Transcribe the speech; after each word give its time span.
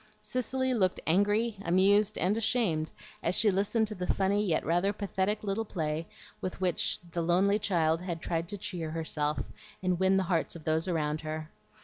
Cicely 0.19 0.73
looked 0.73 0.99
angry, 1.05 1.57
amused, 1.63 2.17
and 2.17 2.35
ashamed, 2.35 2.91
as 3.21 3.35
she 3.35 3.51
listened 3.51 3.87
to 3.89 3.93
the 3.93 4.11
funny 4.11 4.43
yet 4.43 4.65
rather 4.65 4.91
pathetic 4.93 5.43
little 5.43 5.63
play 5.63 6.07
with 6.41 6.59
which 6.59 6.99
the 7.11 7.21
lonely 7.21 7.59
child 7.59 8.01
had 8.01 8.19
tried 8.19 8.47
to 8.47 8.57
cheer 8.57 8.89
herself 8.89 9.51
and 9.83 9.99
win 9.99 10.17
the 10.17 10.23
hearts 10.23 10.55
of 10.55 10.63
those 10.63 10.87
about 10.87 11.21
her. 11.21 11.51